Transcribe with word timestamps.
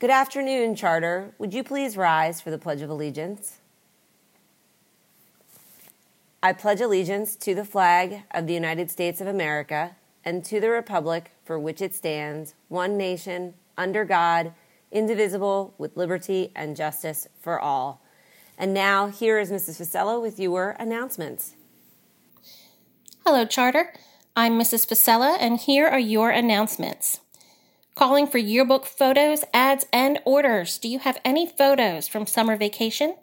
Good 0.00 0.10
afternoon, 0.10 0.76
Charter. 0.76 1.34
Would 1.38 1.52
you 1.52 1.64
please 1.64 1.96
rise 1.96 2.40
for 2.40 2.52
the 2.52 2.58
Pledge 2.58 2.82
of 2.82 2.90
Allegiance? 2.90 3.58
I 6.40 6.52
pledge 6.52 6.80
allegiance 6.80 7.34
to 7.34 7.52
the 7.52 7.64
flag 7.64 8.22
of 8.30 8.46
the 8.46 8.54
United 8.54 8.92
States 8.92 9.20
of 9.20 9.26
America 9.26 9.96
and 10.24 10.44
to 10.44 10.60
the 10.60 10.70
Republic 10.70 11.32
for 11.44 11.58
which 11.58 11.82
it 11.82 11.96
stands, 11.96 12.54
one 12.68 12.96
nation, 12.96 13.54
under 13.76 14.04
God, 14.04 14.52
indivisible, 14.92 15.74
with 15.78 15.96
liberty 15.96 16.52
and 16.54 16.76
justice 16.76 17.26
for 17.40 17.58
all. 17.58 18.00
And 18.56 18.72
now, 18.72 19.08
here 19.08 19.40
is 19.40 19.50
Mrs. 19.50 19.82
Fasella 19.82 20.22
with 20.22 20.38
your 20.38 20.76
announcements. 20.78 21.56
Hello, 23.26 23.44
Charter. 23.44 23.92
I'm 24.36 24.60
Mrs. 24.60 24.86
Fasella, 24.86 25.36
and 25.40 25.58
here 25.58 25.88
are 25.88 25.98
your 25.98 26.30
announcements. 26.30 27.18
Calling 27.98 28.28
for 28.28 28.38
yearbook 28.38 28.86
photos, 28.86 29.42
ads, 29.52 29.84
and 29.92 30.20
orders. 30.24 30.78
Do 30.78 30.88
you 30.88 31.00
have 31.00 31.20
any 31.24 31.48
photos 31.48 32.06
from 32.06 32.28
summer 32.28 32.56
vacation, 32.56 33.16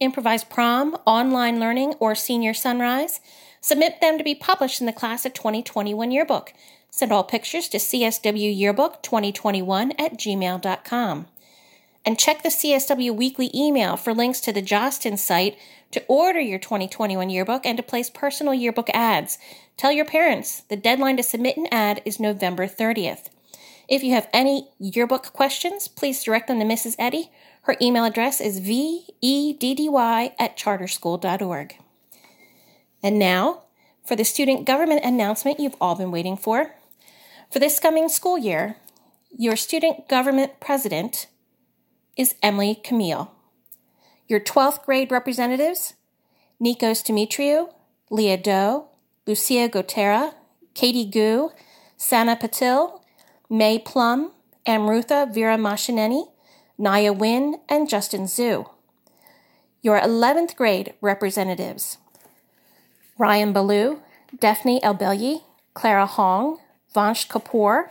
improvised 0.00 0.50
prom, 0.50 0.96
online 1.06 1.60
learning, 1.60 1.94
or 2.00 2.16
senior 2.16 2.52
sunrise? 2.52 3.20
Submit 3.60 4.00
them 4.00 4.18
to 4.18 4.24
be 4.24 4.34
published 4.34 4.80
in 4.80 4.86
the 4.86 4.92
class 4.92 5.24
of 5.24 5.32
2021 5.32 6.10
yearbook. 6.10 6.52
Send 6.90 7.12
all 7.12 7.22
pictures 7.22 7.68
to 7.68 7.78
cswyearbook2021 7.78 9.92
at 9.96 10.14
gmail.com. 10.14 11.26
And 12.04 12.18
check 12.18 12.42
the 12.42 12.48
CSW 12.48 13.14
weekly 13.14 13.52
email 13.54 13.96
for 13.96 14.12
links 14.12 14.40
to 14.40 14.52
the 14.52 14.60
Jostens 14.60 15.20
site 15.20 15.56
to 15.92 16.04
order 16.08 16.40
your 16.40 16.58
2021 16.58 17.30
yearbook 17.30 17.64
and 17.64 17.76
to 17.76 17.82
place 17.84 18.10
personal 18.10 18.54
yearbook 18.54 18.90
ads. 18.92 19.38
Tell 19.76 19.92
your 19.92 20.04
parents 20.04 20.62
the 20.62 20.74
deadline 20.74 21.16
to 21.16 21.22
submit 21.22 21.56
an 21.56 21.68
ad 21.70 22.02
is 22.04 22.18
November 22.18 22.66
30th. 22.66 23.28
If 23.88 24.02
you 24.02 24.12
have 24.12 24.28
any 24.32 24.68
yearbook 24.78 25.32
questions, 25.32 25.86
please 25.88 26.22
direct 26.22 26.48
them 26.48 26.58
to 26.58 26.64
Mrs. 26.64 26.96
Eddy. 26.98 27.30
Her 27.62 27.76
email 27.80 28.04
address 28.04 28.40
is 28.40 28.60
veddy 28.60 29.06
at 30.38 30.56
charterschool.org. 30.56 31.76
And 33.02 33.18
now, 33.18 33.62
for 34.04 34.16
the 34.16 34.24
student 34.24 34.64
government 34.64 35.04
announcement 35.04 35.60
you've 35.60 35.76
all 35.80 35.94
been 35.94 36.10
waiting 36.10 36.36
for. 36.36 36.74
For 37.50 37.58
this 37.58 37.78
coming 37.78 38.08
school 38.08 38.38
year, 38.38 38.76
your 39.36 39.56
student 39.56 40.08
government 40.08 40.58
president 40.60 41.26
is 42.16 42.34
Emily 42.42 42.74
Camille. 42.74 43.32
Your 44.28 44.40
12th 44.40 44.84
grade 44.84 45.12
representatives, 45.12 45.94
Nikos 46.60 47.04
Dimitriou, 47.04 47.72
Leah 48.10 48.38
Doe, 48.38 48.86
Lucia 49.26 49.68
Gotera, 49.68 50.34
Katie 50.74 51.04
Gu, 51.04 51.50
Sana 51.96 52.36
Patil, 52.36 53.00
May 53.48 53.78
Plum, 53.78 54.32
Amrutha 54.66 55.32
Vera 55.32 55.56
Mashineni, 55.56 56.24
Naya 56.76 57.12
Wynn, 57.12 57.60
and 57.68 57.88
Justin 57.88 58.22
Zhu. 58.22 58.68
Your 59.82 60.00
11th 60.00 60.56
grade 60.56 60.94
representatives 61.00 61.98
Ryan 63.18 63.52
Ballou, 63.52 64.00
Daphne 64.36 64.80
Elbelyi, 64.80 65.42
Clara 65.74 66.06
Hong, 66.06 66.58
Vansh 66.92 67.28
Kapoor, 67.28 67.90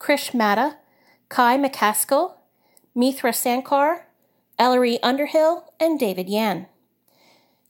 Krish 0.00 0.34
Matta, 0.34 0.76
Kai 1.28 1.56
McCaskill, 1.56 2.34
Mithra 2.92 3.30
Sankar, 3.30 4.00
Ellery 4.58 5.00
Underhill, 5.04 5.72
and 5.78 6.00
David 6.00 6.28
Yan. 6.28 6.66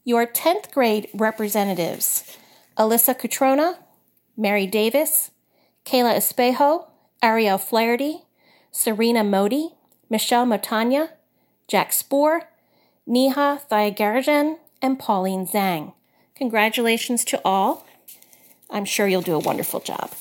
Your 0.03 0.25
10th 0.25 0.71
grade 0.71 1.07
representatives 1.13 2.35
Alyssa 2.77 3.13
Cutrona, 3.13 3.77
Mary 4.35 4.65
Davis, 4.65 5.29
Kayla 5.85 6.15
Espejo, 6.15 6.87
Ariel 7.21 7.57
Flaherty, 7.57 8.21
Serena 8.71 9.23
Modi, 9.23 9.69
Michelle 10.09 10.45
Motanya, 10.45 11.09
Jack 11.67 11.91
Spoor, 11.91 12.49
Neha 13.05 13.61
Thayagarajan, 13.69 14.57
and 14.81 14.99
Pauline 14.99 15.47
Zhang. 15.47 15.93
Congratulations 16.35 17.25
to 17.25 17.41
all. 17.43 17.85
I'm 18.69 18.85
sure 18.85 19.07
you'll 19.07 19.21
do 19.21 19.35
a 19.35 19.39
wonderful 19.39 19.79
job. 19.79 20.11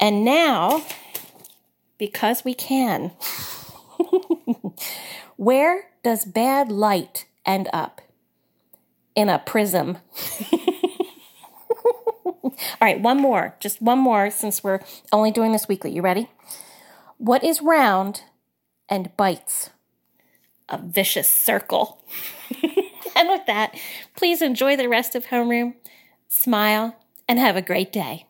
And 0.00 0.24
now, 0.24 0.84
because 1.98 2.44
we 2.44 2.54
can, 2.54 3.12
where 5.36 5.90
does 6.02 6.24
bad 6.24 6.72
light 6.72 7.26
end 7.44 7.68
up? 7.72 8.00
In 9.14 9.28
a 9.28 9.38
prism. 9.38 9.98
All 12.82 12.86
right, 12.86 13.00
one 13.00 13.18
more. 13.18 13.54
Just 13.60 13.80
one 13.80 14.00
more 14.00 14.28
since 14.28 14.64
we're 14.64 14.80
only 15.12 15.30
doing 15.30 15.52
this 15.52 15.68
weekly. 15.68 15.92
You 15.92 16.02
ready? 16.02 16.28
What 17.16 17.44
is 17.44 17.62
round 17.62 18.22
and 18.88 19.16
bites? 19.16 19.70
A 20.68 20.78
vicious 20.78 21.30
circle. 21.30 22.02
and 23.14 23.28
with 23.28 23.46
that, 23.46 23.78
please 24.16 24.42
enjoy 24.42 24.76
the 24.76 24.88
rest 24.88 25.14
of 25.14 25.26
homeroom, 25.26 25.74
smile, 26.26 26.96
and 27.28 27.38
have 27.38 27.54
a 27.54 27.62
great 27.62 27.92
day. 27.92 28.26